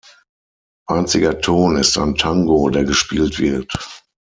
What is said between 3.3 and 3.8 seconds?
wird.